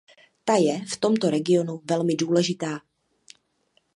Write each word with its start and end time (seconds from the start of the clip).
Ta 0.47 0.55
je 0.57 0.81
v 0.85 0.95
tomto 0.97 1.29
regionu 1.29 1.81
velmi 1.85 2.15
důležitá. 2.15 2.81